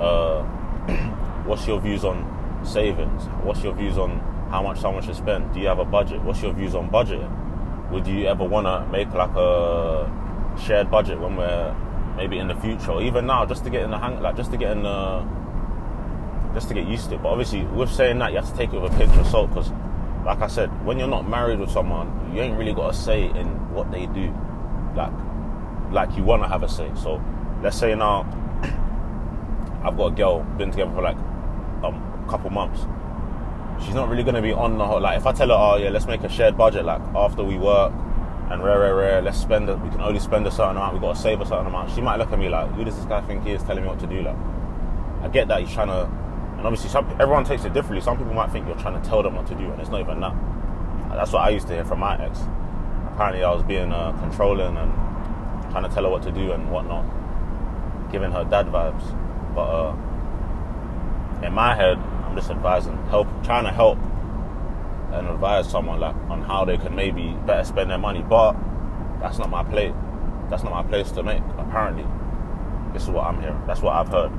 Uh, 0.00 0.42
what's 1.46 1.66
your 1.66 1.80
views 1.80 2.04
on 2.04 2.26
savings? 2.64 3.24
What's 3.44 3.62
your 3.62 3.74
views 3.74 3.96
on 3.96 4.18
how 4.50 4.62
much 4.62 4.80
someone 4.80 5.02
should 5.04 5.16
spend? 5.16 5.54
Do 5.54 5.60
you 5.60 5.68
have 5.68 5.78
a 5.78 5.84
budget? 5.84 6.20
What's 6.22 6.42
your 6.42 6.52
views 6.52 6.74
on 6.74 6.90
budgeting? 6.90 7.30
Would 7.92 8.06
you 8.06 8.26
ever 8.26 8.44
want 8.44 8.66
to 8.66 8.86
make 8.90 9.12
like 9.14 9.34
a 9.36 10.10
shared 10.58 10.90
budget 10.90 11.20
when 11.20 11.36
we're 11.36 11.74
maybe 12.16 12.38
in 12.38 12.48
the 12.48 12.56
future 12.56 12.90
or 12.90 13.02
even 13.02 13.26
now 13.26 13.46
just 13.46 13.62
to 13.62 13.70
get 13.70 13.82
in 13.82 13.90
the 13.90 13.98
hang 13.98 14.20
like 14.20 14.36
just 14.36 14.50
to 14.50 14.56
get 14.56 14.72
in 14.72 14.82
the 14.82 15.24
just 16.58 16.68
to 16.68 16.74
get 16.74 16.88
used 16.88 17.08
to 17.08 17.14
it 17.14 17.22
but 17.22 17.28
obviously 17.28 17.62
with 17.64 17.90
saying 17.90 18.18
that 18.18 18.32
you 18.32 18.38
have 18.38 18.50
to 18.50 18.56
take 18.56 18.72
it 18.72 18.80
with 18.80 18.92
a 18.92 18.96
pinch 18.98 19.14
of 19.16 19.26
salt 19.28 19.48
because 19.50 19.70
like 20.24 20.40
I 20.40 20.48
said 20.48 20.68
when 20.84 20.98
you're 20.98 21.08
not 21.08 21.28
married 21.28 21.60
with 21.60 21.70
someone 21.70 22.32
you 22.34 22.40
ain't 22.42 22.58
really 22.58 22.72
got 22.72 22.90
a 22.90 22.94
say 22.94 23.26
in 23.26 23.46
what 23.72 23.90
they 23.92 24.06
do 24.06 24.34
like 24.96 25.12
like 25.92 26.16
you 26.16 26.24
want 26.24 26.42
to 26.42 26.48
have 26.48 26.62
a 26.62 26.68
say 26.68 26.90
so 27.00 27.22
let's 27.62 27.78
say 27.78 27.94
now 27.94 28.26
I've 29.84 29.96
got 29.96 30.06
a 30.06 30.14
girl 30.16 30.40
been 30.58 30.70
together 30.70 30.90
for 30.92 31.02
like 31.02 31.16
um, 31.84 32.24
a 32.26 32.30
couple 32.30 32.50
months 32.50 32.80
she's 33.84 33.94
not 33.94 34.08
really 34.08 34.24
going 34.24 34.34
to 34.34 34.42
be 34.42 34.52
on 34.52 34.78
the 34.78 34.84
whole 34.84 35.00
like 35.00 35.18
if 35.18 35.26
I 35.26 35.32
tell 35.32 35.48
her 35.48 35.54
oh 35.54 35.76
yeah 35.76 35.90
let's 35.90 36.06
make 36.06 36.22
a 36.24 36.28
shared 36.28 36.58
budget 36.58 36.84
like 36.84 37.00
after 37.14 37.44
we 37.44 37.56
work 37.56 37.92
and 38.50 38.64
rare, 38.64 38.80
rare, 38.80 38.94
rare, 38.94 39.22
let's 39.22 39.38
spend 39.38 39.68
it. 39.68 39.78
We 39.80 39.90
can 39.90 40.00
only 40.00 40.20
spend 40.20 40.46
a 40.46 40.50
certain 40.50 40.76
amount. 40.76 40.94
We've 40.94 41.02
got 41.02 41.16
to 41.16 41.20
save 41.20 41.40
a 41.40 41.46
certain 41.46 41.66
amount. 41.66 41.94
She 41.94 42.00
might 42.00 42.16
look 42.16 42.32
at 42.32 42.38
me 42.38 42.48
like, 42.48 42.70
who 42.72 42.84
does 42.84 42.96
this 42.96 43.04
guy 43.04 43.20
think 43.20 43.44
he 43.44 43.52
is 43.52 43.62
telling 43.62 43.82
me 43.82 43.88
what 43.90 44.00
to 44.00 44.06
do? 44.06 44.22
Like, 44.22 44.36
I 45.20 45.28
get 45.28 45.48
that 45.48 45.60
he's 45.60 45.72
trying 45.72 45.88
to, 45.88 46.08
and 46.58 46.66
obviously, 46.66 46.90
some, 46.90 47.06
everyone 47.20 47.44
takes 47.44 47.64
it 47.64 47.72
differently. 47.72 48.00
Some 48.00 48.18
people 48.18 48.34
might 48.34 48.50
think 48.50 48.66
you're 48.66 48.76
trying 48.76 49.00
to 49.00 49.08
tell 49.08 49.22
them 49.22 49.36
what 49.36 49.46
to 49.46 49.54
do, 49.54 49.70
and 49.70 49.80
it's 49.80 49.90
not 49.90 50.00
even 50.00 50.18
that. 50.18 50.34
That's 51.10 51.32
what 51.32 51.42
I 51.42 51.50
used 51.50 51.68
to 51.68 51.74
hear 51.74 51.84
from 51.84 52.00
my 52.00 52.20
ex. 52.20 52.40
Apparently, 53.12 53.44
I 53.44 53.54
was 53.54 53.62
being 53.62 53.92
uh, 53.92 54.10
controlling 54.18 54.76
and 54.76 54.92
trying 55.70 55.84
to 55.84 55.88
tell 55.88 56.02
her 56.02 56.10
what 56.10 56.24
to 56.24 56.32
do 56.32 56.50
and 56.50 56.68
whatnot, 56.68 57.04
giving 58.10 58.32
her 58.32 58.42
dad 58.42 58.66
vibes. 58.66 59.04
But 59.54 59.62
uh, 59.62 61.46
in 61.46 61.52
my 61.52 61.76
head, 61.76 61.96
I'm 62.24 62.34
just 62.34 62.50
advising, 62.50 62.96
help, 63.06 63.28
trying 63.44 63.64
to 63.64 63.70
help 63.70 63.98
and 65.12 65.28
advise 65.28 65.70
someone 65.70 66.00
like 66.00 66.16
on 66.28 66.42
how 66.42 66.64
they 66.64 66.76
can 66.76 66.94
maybe 66.94 67.36
better 67.46 67.64
spend 67.64 67.88
their 67.90 67.98
money. 67.98 68.22
But 68.28 68.56
that's 69.20 69.38
not 69.38 69.48
my 69.48 69.62
plate. 69.62 69.94
That's 70.50 70.64
not 70.64 70.72
my 70.72 70.82
place 70.82 71.12
to 71.12 71.22
make. 71.22 71.42
Apparently, 71.56 72.04
this 72.92 73.04
is 73.04 73.10
what 73.10 73.26
I'm 73.26 73.40
hearing. 73.40 73.62
That's 73.66 73.80
what 73.80 73.94
I've 73.94 74.08
heard. 74.08 74.32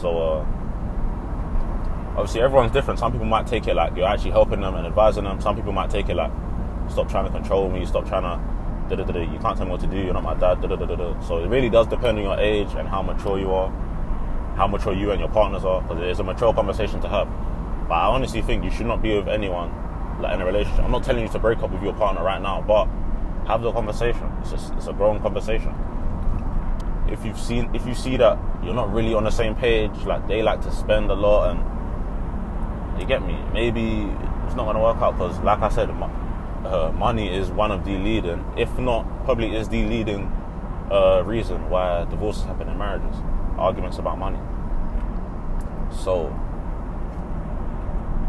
So 0.00 0.18
uh, 0.18 0.46
obviously, 2.16 2.40
everyone's 2.42 2.72
different. 2.72 2.98
Some 2.98 3.12
people 3.12 3.26
might 3.26 3.46
take 3.46 3.66
it 3.66 3.74
like 3.74 3.96
you're 3.96 4.06
actually 4.06 4.32
helping 4.32 4.60
them 4.60 4.74
and 4.74 4.86
advising 4.86 5.24
them. 5.24 5.40
Some 5.40 5.56
people 5.56 5.72
might 5.72 5.90
take 5.90 6.08
it 6.08 6.16
like 6.16 6.32
stop 6.90 7.08
trying 7.08 7.24
to 7.24 7.30
control 7.30 7.70
me. 7.70 7.84
Stop 7.86 8.06
trying 8.06 8.22
to. 8.22 8.96
da 8.96 9.02
da 9.02 9.12
da. 9.12 9.20
You 9.20 9.38
can't 9.38 9.56
tell 9.56 9.66
me 9.66 9.72
what 9.72 9.80
to 9.80 9.86
do. 9.86 9.96
You're 9.96 10.14
not 10.14 10.22
my 10.22 10.34
dad. 10.34 10.60
Da 10.60 10.68
da 10.68 10.76
da 10.76 10.86
da. 10.86 11.20
So 11.20 11.38
it 11.38 11.48
really 11.48 11.70
does 11.70 11.86
depend 11.86 12.18
on 12.18 12.24
your 12.24 12.38
age 12.38 12.68
and 12.74 12.88
how 12.88 13.02
mature 13.02 13.38
you 13.38 13.50
are, 13.52 13.70
how 14.56 14.66
mature 14.66 14.94
you 14.94 15.10
and 15.10 15.20
your 15.20 15.30
partners 15.30 15.64
are. 15.64 15.82
Because 15.82 16.02
it's 16.02 16.20
a 16.20 16.24
mature 16.24 16.52
conversation 16.52 17.00
to 17.00 17.08
have. 17.08 17.28
But 17.88 17.94
I 17.94 18.06
honestly 18.06 18.42
think 18.42 18.64
you 18.64 18.70
should 18.70 18.86
not 18.86 19.02
be 19.02 19.16
with 19.16 19.28
anyone 19.28 19.70
like 20.20 20.34
in 20.34 20.40
a 20.40 20.46
relationship. 20.46 20.84
I'm 20.84 20.90
not 20.92 21.04
telling 21.04 21.22
you 21.22 21.28
to 21.28 21.38
break 21.38 21.58
up 21.58 21.70
with 21.70 21.82
your 21.82 21.94
partner 21.94 22.22
right 22.22 22.40
now, 22.40 22.62
but 22.62 22.86
have 23.46 23.62
the 23.62 23.72
conversation. 23.72 24.30
It's 24.40 24.50
just 24.50 24.72
it's 24.74 24.86
a 24.86 24.92
grown 24.92 25.20
conversation. 25.20 25.74
If 27.08 27.24
you've 27.24 27.38
seen 27.38 27.74
if 27.74 27.84
you 27.86 27.94
see 27.94 28.16
that 28.18 28.38
you're 28.62 28.74
not 28.74 28.92
really 28.92 29.14
on 29.14 29.24
the 29.24 29.30
same 29.30 29.54
page, 29.54 29.94
like 30.04 30.26
they 30.28 30.42
like 30.42 30.60
to 30.62 30.72
spend 30.72 31.10
a 31.10 31.14
lot 31.14 31.50
and 31.50 31.71
you 32.98 33.06
get 33.06 33.24
me, 33.26 33.38
maybe 33.52 34.10
it's 34.46 34.54
not 34.54 34.64
gonna 34.64 34.82
work 34.82 34.96
out 34.98 35.12
because 35.12 35.38
like 35.40 35.60
I 35.60 35.68
said, 35.68 35.90
uh, 35.90 36.92
money 36.94 37.34
is 37.34 37.50
one 37.50 37.70
of 37.70 37.84
the 37.84 37.96
leading, 37.96 38.44
if 38.56 38.78
not 38.78 39.24
probably 39.24 39.54
is 39.56 39.68
the 39.68 39.84
leading 39.84 40.30
uh, 40.90 41.22
reason 41.24 41.70
why 41.70 42.04
divorces 42.10 42.44
happen 42.44 42.68
in 42.68 42.78
marriages. 42.78 43.16
Arguments 43.58 43.98
about 43.98 44.18
money. 44.18 44.38
So 45.90 46.34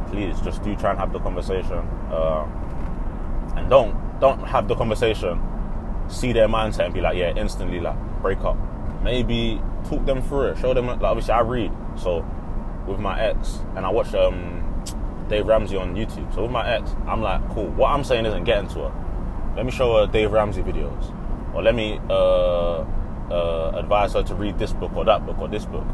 please 0.10 0.39
just 0.41 0.63
do 0.63 0.75
try 0.75 0.91
and 0.91 1.00
have 1.00 1.12
the 1.13 1.20
conversation, 1.20 1.79
uh, 2.12 2.46
and 3.55 3.70
don't 3.70 4.20
don't 4.20 4.39
have 4.48 4.67
the 4.67 4.75
conversation 4.75 5.41
see 6.08 6.34
their 6.34 6.48
mindset 6.48 6.86
and 6.86 6.93
be 6.93 7.01
like, 7.01 7.17
yeah, 7.17 7.34
instantly 7.36 7.79
like 7.79 7.98
break 8.22 8.39
up. 8.41 8.58
Maybe 9.03 9.62
talk 9.86 10.05
them 10.05 10.22
through 10.22 10.50
it. 10.50 10.58
Show 10.58 10.74
them 10.74 10.88
like 10.88 11.01
obviously 11.01 11.34
I 11.34 11.41
read. 11.41 11.72
So 11.96 12.25
with 12.88 13.00
my 13.00 13.20
ex 13.20 13.60
and 13.75 13.86
I 13.86 13.90
watch 13.90 14.13
um 14.13 14.63
Dave 15.30 15.46
Ramsey 15.48 15.78
on 15.78 15.96
YouTube. 15.96 16.34
So 16.36 16.44
with 16.44 16.52
my 16.52 16.68
ex, 16.68 16.92
I'm 17.08 17.22
like, 17.22 17.48
cool. 17.50 17.68
What 17.70 17.90
I'm 17.90 18.04
saying 18.04 18.25
isn't 18.25 18.44
getting 18.44 18.68
to 18.70 18.90
her. 18.90 19.54
Let 19.56 19.66
me 19.66 19.72
show 19.72 19.98
her 19.98 20.12
Dave 20.12 20.32
Ramsey 20.32 20.62
videos. 20.62 21.13
Or 21.54 21.62
let 21.62 21.75
me 21.75 22.00
uh, 22.10 22.84
uh, 23.32 23.72
advise 23.75 24.13
her 24.13 24.24
to 24.24 24.36
read 24.36 24.58
this 24.58 24.74
book 24.74 24.96
or 24.96 25.06
that 25.06 25.25
book 25.25 25.40
or 25.40 25.48
this 25.48 25.66
book. 25.66 25.86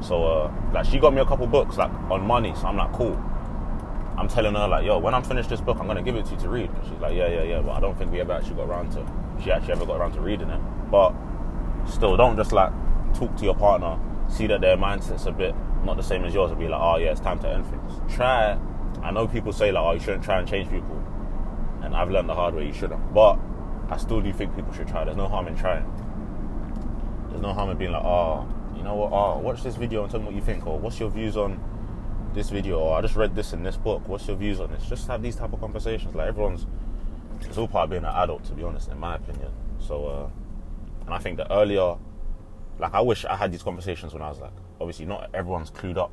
So 0.00 0.24
uh, 0.24 0.52
like 0.72 0.84
she 0.86 0.98
got 0.98 1.14
me 1.14 1.20
a 1.20 1.24
couple 1.26 1.46
books 1.46 1.76
like 1.76 1.90
on 2.10 2.26
money. 2.26 2.54
So 2.54 2.66
I'm 2.66 2.76
like, 2.76 2.92
cool. 2.92 3.16
I'm 4.18 4.28
telling 4.28 4.54
her 4.54 4.68
like, 4.68 4.84
yo, 4.84 4.98
when 4.98 5.14
I'm 5.14 5.22
finished 5.22 5.48
this 5.48 5.60
book, 5.60 5.78
I'm 5.80 5.86
gonna 5.86 6.02
give 6.02 6.16
it 6.16 6.26
to 6.26 6.34
you 6.34 6.40
to 6.40 6.48
read. 6.48 6.70
And 6.70 6.84
she's 6.86 7.00
like, 7.00 7.14
yeah, 7.14 7.28
yeah, 7.28 7.42
yeah. 7.42 7.60
But 7.60 7.72
I 7.72 7.80
don't 7.80 7.96
think 7.98 8.12
we 8.12 8.20
ever 8.20 8.32
actually 8.32 8.56
got 8.56 8.68
around 8.68 8.92
to. 8.92 9.06
She 9.42 9.50
actually 9.50 9.72
ever 9.72 9.86
got 9.86 9.98
around 9.98 10.12
to 10.12 10.20
reading 10.20 10.48
it. 10.50 10.60
But 10.90 11.14
still, 11.86 12.16
don't 12.16 12.36
just 12.36 12.52
like 12.52 12.72
talk 13.14 13.34
to 13.36 13.44
your 13.44 13.54
partner, 13.54 13.98
see 14.28 14.46
that 14.46 14.60
their 14.60 14.76
mindset's 14.76 15.26
a 15.26 15.32
bit 15.32 15.54
not 15.84 15.96
the 15.96 16.02
same 16.02 16.24
as 16.24 16.34
yours, 16.34 16.50
and 16.50 16.60
be 16.60 16.68
like, 16.68 16.80
oh 16.80 16.96
yeah, 16.96 17.12
it's 17.12 17.20
time 17.20 17.38
to 17.38 17.48
end 17.48 17.66
things. 17.66 18.14
Try. 18.14 18.58
I 19.02 19.10
know 19.12 19.28
people 19.28 19.52
say 19.52 19.70
like, 19.70 19.84
oh, 19.84 19.92
you 19.92 20.00
shouldn't 20.00 20.24
try 20.24 20.38
and 20.38 20.48
change 20.48 20.68
people, 20.68 21.00
and 21.82 21.94
I've 21.94 22.10
learned 22.10 22.28
the 22.28 22.34
hard 22.34 22.54
way 22.54 22.66
you 22.66 22.72
shouldn't. 22.72 23.14
But 23.14 23.38
I 23.88 23.96
still 23.96 24.20
do 24.20 24.32
think 24.32 24.56
people 24.56 24.72
should 24.72 24.88
try. 24.88 25.04
There's 25.04 25.16
no 25.16 25.28
harm 25.28 25.46
in 25.46 25.56
trying. 25.56 25.84
There's 27.30 27.40
no 27.40 27.52
harm 27.52 27.70
in 27.70 27.78
being 27.78 27.92
like, 27.92 28.04
oh, 28.04 28.48
you 28.76 28.82
know 28.82 28.96
what? 28.96 29.12
Oh, 29.12 29.38
watch 29.38 29.62
this 29.62 29.76
video 29.76 30.02
and 30.02 30.10
tell 30.10 30.20
me 30.20 30.26
what 30.26 30.34
you 30.34 30.40
think, 30.40 30.66
or 30.66 30.78
what's 30.78 30.98
your 30.98 31.10
views 31.10 31.36
on 31.36 31.60
this 32.34 32.50
video, 32.50 32.78
or 32.80 32.98
I 32.98 33.00
just 33.00 33.16
read 33.16 33.34
this 33.34 33.52
in 33.52 33.62
this 33.62 33.76
book. 33.76 34.06
What's 34.08 34.26
your 34.26 34.36
views 34.36 34.60
on 34.60 34.70
this? 34.70 34.84
Just 34.86 35.06
have 35.06 35.22
these 35.22 35.36
type 35.36 35.52
of 35.52 35.60
conversations. 35.60 36.14
Like 36.14 36.28
everyone's, 36.28 36.66
it's 37.42 37.56
all 37.58 37.68
part 37.68 37.84
of 37.84 37.90
being 37.90 38.04
an 38.04 38.12
adult, 38.14 38.44
to 38.44 38.52
be 38.52 38.64
honest, 38.64 38.90
in 38.90 38.98
my 38.98 39.14
opinion. 39.14 39.52
So, 39.78 40.06
uh, 40.06 41.04
and 41.04 41.14
I 41.14 41.18
think 41.18 41.36
that 41.36 41.46
earlier, 41.50 41.96
like 42.78 42.94
I 42.94 43.00
wish 43.00 43.24
I 43.24 43.36
had 43.36 43.52
these 43.52 43.62
conversations 43.62 44.12
when 44.12 44.22
I 44.22 44.28
was 44.28 44.40
like, 44.40 44.52
obviously 44.80 45.06
not 45.06 45.30
everyone's 45.34 45.70
clued 45.70 45.96
up 45.96 46.12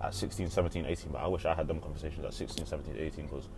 at 0.00 0.14
16, 0.14 0.50
17, 0.50 0.86
18, 0.86 1.12
but 1.12 1.18
I 1.18 1.26
wish 1.26 1.44
I 1.44 1.54
had 1.54 1.68
them 1.68 1.80
conversations 1.80 2.24
at 2.24 2.34
16, 2.34 2.66
17, 2.66 2.96
18 2.98 3.26
because 3.26 3.48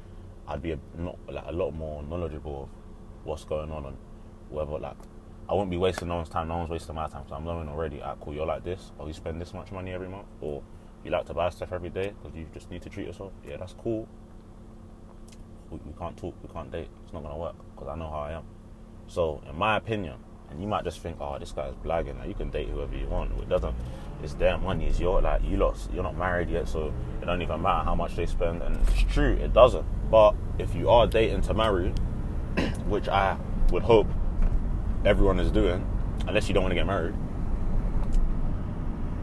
I'd 0.46 0.62
be 0.62 0.72
a, 0.72 0.78
not 0.96 1.18
like 1.28 1.44
a 1.46 1.52
lot 1.52 1.72
more 1.72 2.02
knowledgeable 2.02 2.64
of 2.64 2.68
what's 3.24 3.44
going 3.44 3.70
on 3.70 3.86
and 3.86 3.96
whether 4.50 4.78
like 4.78 4.96
I 5.48 5.54
won't 5.54 5.70
be 5.70 5.76
wasting 5.76 6.08
no 6.08 6.16
one's 6.16 6.28
time, 6.28 6.48
no 6.48 6.58
one's 6.58 6.70
wasting 6.70 6.94
my 6.94 7.06
time. 7.06 7.24
So 7.28 7.34
I'm 7.34 7.44
knowing 7.44 7.68
already. 7.68 8.00
Ah, 8.02 8.14
cool. 8.20 8.34
You're 8.34 8.46
like 8.46 8.64
this, 8.64 8.92
or 8.98 9.06
you 9.06 9.12
spend 9.12 9.40
this 9.40 9.52
much 9.52 9.72
money 9.72 9.92
every 9.92 10.08
month, 10.08 10.26
or 10.40 10.62
you 11.04 11.10
like 11.10 11.26
to 11.26 11.34
buy 11.34 11.50
stuff 11.50 11.72
every 11.72 11.90
day 11.90 12.14
because 12.22 12.36
you 12.36 12.46
just 12.54 12.70
need 12.70 12.80
to 12.82 12.88
treat 12.88 13.06
yourself. 13.06 13.32
Yeah, 13.46 13.58
that's 13.58 13.74
cool. 13.74 14.08
We, 15.70 15.78
we 15.84 15.92
can't 15.98 16.16
talk, 16.16 16.34
we 16.42 16.48
can't 16.48 16.70
date. 16.70 16.88
It's 17.04 17.12
not 17.12 17.22
gonna 17.22 17.36
work 17.36 17.56
because 17.74 17.88
I 17.88 17.96
know 17.96 18.08
how 18.08 18.20
I 18.20 18.32
am. 18.32 18.44
So, 19.06 19.42
in 19.48 19.56
my 19.56 19.76
opinion, 19.76 20.16
you 20.58 20.66
might 20.66 20.84
just 20.84 21.00
think, 21.00 21.16
oh, 21.20 21.38
this 21.38 21.52
guy's 21.52 21.74
blagging. 21.84 22.18
Like, 22.18 22.28
you 22.28 22.34
can 22.34 22.50
date 22.50 22.68
whoever 22.68 22.96
you 22.96 23.06
want. 23.06 23.32
It 23.40 23.48
doesn't. 23.48 23.74
It's 24.22 24.34
their 24.34 24.56
money. 24.58 24.86
It's 24.86 25.00
your 25.00 25.20
like 25.20 25.42
you 25.44 25.56
lost. 25.56 25.90
You're 25.92 26.02
not 26.02 26.16
married 26.16 26.48
yet, 26.48 26.68
so 26.68 26.92
it 27.20 27.26
don't 27.26 27.42
even 27.42 27.60
matter 27.60 27.84
how 27.84 27.94
much 27.94 28.16
they 28.16 28.26
spend. 28.26 28.62
And 28.62 28.76
it's 28.88 29.12
true, 29.12 29.34
it 29.34 29.52
doesn't. 29.52 29.84
But 30.10 30.34
if 30.58 30.74
you 30.74 30.88
are 30.88 31.06
dating 31.06 31.42
to 31.42 31.54
marry, 31.54 31.90
which 32.86 33.08
I 33.08 33.36
would 33.70 33.82
hope 33.82 34.06
everyone 35.04 35.40
is 35.40 35.50
doing, 35.50 35.86
unless 36.26 36.48
you 36.48 36.54
don't 36.54 36.62
want 36.62 36.72
to 36.72 36.76
get 36.76 36.86
married. 36.86 37.14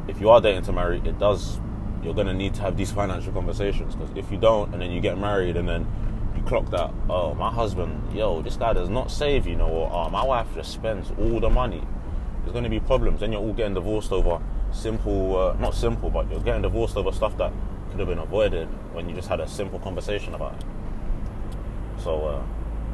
If 0.07 0.19
you 0.19 0.29
are 0.29 0.41
dating 0.41 0.63
to 0.63 0.73
marry, 0.73 1.01
it 1.05 1.17
does. 1.17 1.59
You're 2.03 2.15
gonna 2.15 2.33
need 2.33 2.55
to 2.55 2.61
have 2.61 2.77
these 2.77 2.91
financial 2.91 3.31
conversations 3.31 3.95
because 3.95 4.15
if 4.17 4.31
you 4.31 4.37
don't, 4.37 4.73
and 4.73 4.81
then 4.81 4.91
you 4.91 5.01
get 5.01 5.17
married, 5.17 5.55
and 5.55 5.69
then 5.69 5.87
you 6.35 6.43
clock 6.43 6.69
that, 6.71 6.91
oh, 7.09 7.33
my 7.33 7.51
husband, 7.51 8.13
yo, 8.13 8.41
this 8.41 8.57
guy 8.57 8.73
does 8.73 8.89
not 8.89 9.11
save, 9.11 9.47
you 9.47 9.55
know, 9.55 9.67
or 9.67 9.89
oh, 9.91 10.09
my 10.09 10.23
wife 10.23 10.47
just 10.55 10.71
spends 10.71 11.11
all 11.19 11.39
the 11.39 11.49
money. 11.49 11.83
There's 12.41 12.53
gonna 12.53 12.69
be 12.69 12.79
problems. 12.79 13.19
Then 13.19 13.31
you're 13.31 13.41
all 13.41 13.53
getting 13.53 13.73
divorced 13.73 14.11
over 14.11 14.41
simple, 14.71 15.37
uh, 15.37 15.53
not 15.59 15.75
simple, 15.75 16.09
but 16.09 16.29
you're 16.29 16.39
getting 16.41 16.61
divorced 16.61 16.97
over 16.97 17.11
stuff 17.11 17.37
that 17.37 17.51
could 17.89 17.99
have 17.99 18.07
been 18.07 18.19
avoided 18.19 18.67
when 18.93 19.07
you 19.07 19.15
just 19.15 19.27
had 19.27 19.39
a 19.39 19.47
simple 19.47 19.79
conversation 19.79 20.33
about 20.33 20.55
it. 20.55 20.65
So. 22.01 22.25
Uh, 22.25 22.43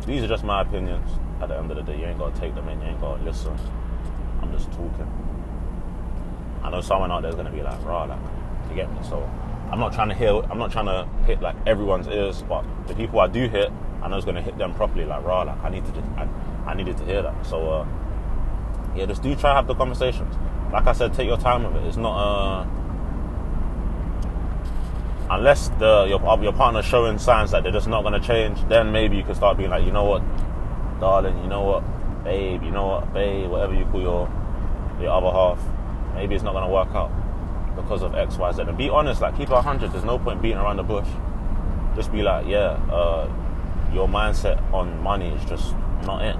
these 0.07 0.23
are 0.23 0.27
just 0.27 0.45
my 0.45 0.61
opinions. 0.61 1.09
At 1.41 1.49
the 1.49 1.57
end 1.57 1.69
of 1.69 1.77
the 1.77 1.83
day, 1.83 1.99
you 1.99 2.05
ain't 2.05 2.17
gotta 2.17 2.39
take 2.39 2.55
them 2.55 2.67
in. 2.69 2.79
You 2.81 2.87
ain't 2.87 3.01
gotta 3.01 3.21
listen. 3.23 3.57
I'm 4.41 4.51
just 4.53 4.71
talking. 4.71 5.11
I 6.63 6.69
know 6.69 6.81
someone 6.81 7.11
out 7.11 7.23
there's 7.23 7.35
gonna 7.35 7.51
be 7.51 7.61
like, 7.61 7.83
"Raw, 7.83 8.05
like, 8.05 8.19
you 8.69 8.75
get 8.75 8.91
me?" 8.91 8.99
So 9.03 9.29
I'm 9.71 9.79
not 9.79 9.93
trying 9.93 10.09
to 10.09 10.15
hit. 10.15 10.33
I'm 10.49 10.57
not 10.57 10.71
trying 10.71 10.85
to 10.85 11.07
hit 11.25 11.41
like 11.41 11.55
everyone's 11.65 12.07
ears, 12.07 12.41
but 12.43 12.65
the 12.87 12.95
people 12.95 13.19
I 13.19 13.27
do 13.27 13.47
hit, 13.49 13.71
I 14.01 14.07
know 14.07 14.15
it's 14.15 14.25
gonna 14.25 14.41
hit 14.41 14.57
them 14.57 14.73
properly. 14.73 15.05
Like, 15.05 15.23
"Raw, 15.23 15.43
like, 15.43 15.61
I 15.61 15.69
need 15.69 15.85
to. 15.85 16.03
I, 16.17 16.27
I 16.65 16.73
needed 16.73 16.97
to 16.97 17.05
hear 17.05 17.21
that." 17.21 17.45
So 17.45 17.69
uh, 17.69 17.87
yeah, 18.95 19.05
just 19.05 19.21
do 19.21 19.35
try 19.35 19.51
to 19.51 19.55
have 19.55 19.67
the 19.67 19.75
conversations. 19.75 20.33
Like 20.71 20.87
I 20.87 20.93
said, 20.93 21.13
take 21.13 21.27
your 21.27 21.37
time 21.37 21.63
with 21.63 21.83
it. 21.83 21.87
It's 21.87 21.97
not 21.97 22.17
uh 22.17 22.67
unless 25.29 25.67
the 25.79 26.05
your, 26.07 26.21
your 26.41 26.53
partner's 26.53 26.85
showing 26.85 27.17
signs 27.17 27.51
that 27.51 27.63
they're 27.63 27.71
just 27.71 27.87
not 27.87 28.01
going 28.03 28.19
to 28.19 28.25
change, 28.25 28.65
then 28.69 28.91
maybe 28.93 29.17
you 29.17 29.23
can 29.23 29.35
start 29.35 29.57
being 29.57 29.69
like, 29.69 29.85
you 29.85 29.91
know 29.91 30.05
what, 30.05 30.23
darling, 31.01 31.37
you 31.43 31.49
know 31.49 31.63
what, 31.63 32.23
babe, 32.23 32.63
you 32.63 32.71
know 32.71 32.87
what, 32.87 33.13
babe, 33.13 33.49
whatever 33.49 33.73
you 33.73 33.85
call 33.85 34.01
your 34.01 34.33
your 35.01 35.11
other 35.11 35.29
half, 35.29 35.59
maybe 36.15 36.33
it's 36.33 36.43
not 36.43 36.53
going 36.53 36.63
to 36.63 36.73
work 36.73 36.89
out 36.95 37.11
because 37.77 38.01
of 38.01 38.15
X, 38.15 38.37
Y, 38.37 38.51
Z. 38.51 38.63
And 38.63 38.77
be 38.77 38.89
honest, 38.89 39.21
like 39.21 39.37
keep 39.37 39.49
it 39.49 39.55
hundred. 39.55 39.93
There's 39.93 40.03
no 40.03 40.19
point 40.19 40.41
beating 40.41 40.57
around 40.57 40.77
the 40.77 40.83
bush. 40.83 41.07
Just 41.95 42.11
be 42.11 42.21
like, 42.21 42.45
yeah, 42.47 42.77
uh, 42.91 43.31
your 43.93 44.07
mindset 44.07 44.61
on 44.73 45.01
money 45.01 45.29
is 45.29 45.45
just 45.45 45.73
not 46.03 46.21
it, 46.23 46.35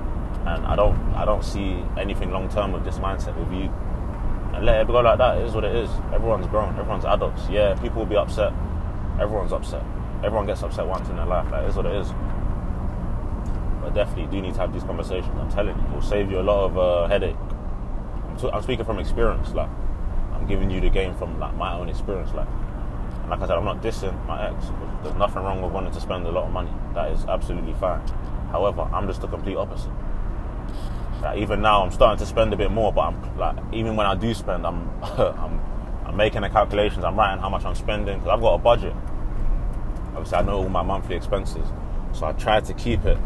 and 0.45 0.65
I 0.65 0.75
don't 0.75 0.97
I 1.15 1.23
don't 1.23 1.43
see 1.43 1.81
anything 1.97 2.31
long 2.31 2.49
term 2.49 2.73
with 2.73 2.83
this 2.83 2.99
mindset 2.99 3.37
with 3.37 3.51
you. 3.51 3.71
And 4.53 4.65
let 4.65 4.81
it 4.81 4.87
go 4.87 4.99
like 4.99 5.17
that. 5.19 5.37
It 5.37 5.45
is 5.45 5.53
what 5.53 5.63
it 5.63 5.75
is. 5.75 5.89
Everyone's 6.13 6.47
grown. 6.47 6.77
Everyone's 6.77 7.05
adults. 7.05 7.47
Yeah, 7.49 7.75
people 7.75 7.99
will 7.99 8.09
be 8.09 8.17
upset 8.17 8.53
everyone's 9.19 9.53
upset. 9.53 9.83
Everyone 10.23 10.45
gets 10.45 10.63
upset 10.63 10.85
once 10.87 11.09
in 11.09 11.15
their 11.15 11.25
life. 11.25 11.49
Like, 11.51 11.67
it's 11.67 11.75
what 11.75 11.85
it 11.85 11.95
is. 11.95 12.07
But 13.81 13.93
definitely 13.93 14.27
do 14.27 14.41
need 14.41 14.53
to 14.55 14.59
have 14.59 14.73
these 14.73 14.83
conversations. 14.83 15.33
I'm 15.37 15.51
telling 15.51 15.77
you, 15.77 15.83
it 15.83 15.91
will 15.91 16.01
save 16.01 16.31
you 16.31 16.39
a 16.39 16.41
lot 16.41 16.65
of 16.65 16.77
uh, 16.77 17.07
headache. 17.07 17.35
I'm, 18.29 18.37
t- 18.37 18.49
I'm, 18.51 18.61
speaking 18.63 18.85
from 18.85 18.99
experience. 18.99 19.53
Like, 19.53 19.69
giving 20.47 20.69
you 20.69 20.81
the 20.81 20.89
game 20.89 21.15
from 21.15 21.39
like 21.39 21.55
my 21.55 21.73
own 21.73 21.89
experience. 21.89 22.33
Like, 22.33 22.47
like 23.29 23.41
I 23.41 23.47
said, 23.47 23.57
I'm 23.57 23.65
not 23.65 23.81
dissing 23.81 24.25
my 24.25 24.49
ex. 24.49 24.65
There's 25.03 25.15
nothing 25.15 25.43
wrong 25.43 25.61
with 25.61 25.71
wanting 25.71 25.93
to 25.93 26.01
spend 26.01 26.25
a 26.25 26.31
lot 26.31 26.45
of 26.45 26.51
money. 26.51 26.71
That 26.93 27.11
is 27.11 27.25
absolutely 27.25 27.73
fine. 27.73 28.05
However, 28.51 28.81
I'm 28.93 29.07
just 29.07 29.21
the 29.21 29.27
complete 29.27 29.57
opposite. 29.57 29.91
Like, 31.21 31.39
even 31.39 31.61
now, 31.61 31.83
I'm 31.83 31.91
starting 31.91 32.19
to 32.19 32.25
spend 32.25 32.53
a 32.53 32.57
bit 32.57 32.71
more, 32.71 32.93
but 32.93 33.01
I'm 33.01 33.37
like, 33.37 33.57
even 33.73 33.95
when 33.95 34.05
I 34.05 34.15
do 34.15 34.33
spend, 34.33 34.65
I'm, 34.65 34.89
I'm 35.03 35.59
I'm 36.07 36.15
making 36.15 36.41
the 36.41 36.49
calculations. 36.49 37.03
I'm 37.03 37.17
writing 37.17 37.41
how 37.41 37.49
much 37.49 37.65
I'm 37.65 37.75
spending 37.75 38.17
because 38.17 38.33
I've 38.33 38.39
got 38.39 38.53
a 38.53 38.57
budget. 38.57 38.93
Obviously, 40.15 40.37
I 40.37 40.41
know 40.41 40.59
all 40.59 40.69
my 40.69 40.81
monthly 40.81 41.17
expenses, 41.17 41.67
so 42.13 42.25
I 42.25 42.31
try 42.31 42.61
to 42.61 42.73
keep 42.73 43.03
it 43.03 43.17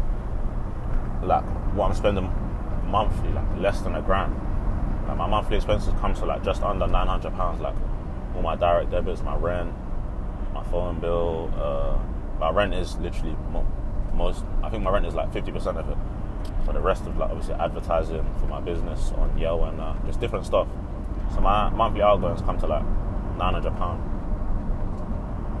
like 1.22 1.44
what 1.74 1.86
I'm 1.88 1.94
spending 1.94 2.24
monthly, 2.88 3.32
like 3.32 3.46
less 3.58 3.80
than 3.82 3.94
a 3.94 4.02
grand. 4.02 4.34
Like 5.12 5.18
my 5.18 5.26
monthly 5.26 5.56
expenses 5.56 5.92
come 6.00 6.14
to 6.14 6.24
like 6.24 6.42
just 6.42 6.62
under 6.62 6.86
nine 6.86 7.06
hundred 7.06 7.34
pounds. 7.34 7.60
Like 7.60 7.74
all 8.34 8.40
my 8.40 8.56
direct 8.56 8.90
debits, 8.90 9.20
my 9.20 9.36
rent, 9.36 9.74
my 10.54 10.64
phone 10.64 11.00
bill. 11.00 11.52
Uh, 11.54 11.98
my 12.40 12.48
rent 12.48 12.72
is 12.72 12.96
literally 12.96 13.36
mo- 13.50 13.66
most. 14.14 14.42
I 14.62 14.70
think 14.70 14.82
my 14.82 14.90
rent 14.90 15.04
is 15.04 15.12
like 15.12 15.30
fifty 15.30 15.52
percent 15.52 15.76
of 15.76 15.86
it. 15.90 15.98
For 16.64 16.72
the 16.72 16.80
rest 16.80 17.04
of 17.04 17.18
like 17.18 17.28
obviously 17.28 17.52
advertising 17.56 18.24
for 18.40 18.46
my 18.46 18.60
business 18.60 19.12
on 19.18 19.36
Yell 19.36 19.62
and 19.64 19.78
uh, 19.82 19.94
just 20.06 20.18
different 20.18 20.46
stuff. 20.46 20.66
So 21.34 21.42
my 21.42 21.68
monthly 21.68 22.00
outgoings 22.00 22.40
come 22.40 22.58
to 22.60 22.66
like 22.66 22.84
nine 23.36 23.52
hundred 23.52 23.76
pound. 23.76 24.00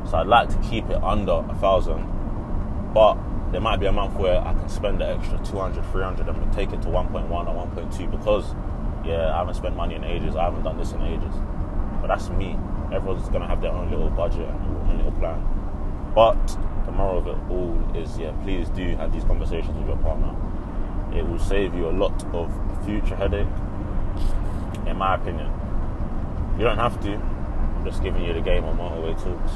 So 0.08 0.16
I'd 0.16 0.28
like 0.28 0.48
to 0.48 0.58
keep 0.66 0.88
it 0.88 1.02
under 1.04 1.44
a 1.46 1.54
thousand, 1.60 2.08
but 2.94 3.18
there 3.50 3.60
might 3.60 3.80
be 3.80 3.86
a 3.86 3.92
month 3.92 4.14
where 4.14 4.40
I 4.40 4.54
can 4.54 4.68
spend 4.70 5.02
the 5.02 5.08
extra 5.08 5.38
200, 5.44 5.84
300 5.92 6.26
and 6.26 6.52
take 6.54 6.72
it 6.72 6.80
to 6.82 6.88
1.1 6.88 7.30
or 7.30 7.66
1.2 7.84 8.10
because, 8.10 8.54
yeah, 9.04 9.34
I 9.34 9.38
haven't 9.38 9.54
spent 9.54 9.76
money 9.76 9.94
in 9.94 10.04
ages. 10.04 10.36
I 10.36 10.44
haven't 10.44 10.62
done 10.62 10.76
this 10.78 10.92
in 10.92 11.02
ages. 11.02 11.34
But 12.00 12.08
that's 12.08 12.28
me. 12.30 12.56
Everyone's 12.92 13.28
gonna 13.28 13.46
have 13.46 13.60
their 13.60 13.72
own 13.72 13.90
little 13.90 14.10
budget 14.10 14.48
and 14.48 14.88
own 14.88 14.96
little 14.96 15.12
plan. 15.12 15.42
But 16.14 16.58
the 16.84 16.92
moral 16.92 17.18
of 17.18 17.26
it 17.26 17.38
all 17.50 17.96
is, 17.96 18.18
yeah, 18.18 18.32
please 18.42 18.68
do 18.70 18.96
have 18.96 19.12
these 19.12 19.24
conversations 19.24 19.76
with 19.78 19.86
your 19.86 19.96
partner. 19.98 20.34
It 21.16 21.26
will 21.26 21.38
save 21.38 21.74
you 21.74 21.88
a 21.88 21.92
lot 21.92 22.24
of 22.34 22.50
future 22.84 23.16
headache, 23.16 23.46
in 24.86 24.96
my 24.96 25.14
opinion. 25.14 25.50
You 26.58 26.64
don't 26.64 26.78
have 26.78 27.00
to. 27.02 27.14
I'm 27.14 27.84
just 27.84 28.02
giving 28.02 28.24
you 28.24 28.32
the 28.32 28.40
game 28.40 28.64
on 28.64 28.76
motorway 28.76 29.14
talks. 29.22 29.52